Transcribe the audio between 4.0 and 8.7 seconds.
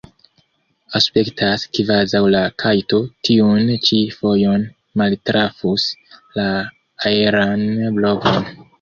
fojon maltrafus la aeran blovon.